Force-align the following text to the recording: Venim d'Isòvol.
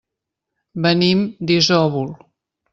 Venim 0.85 1.23
d'Isòvol. 1.51 2.13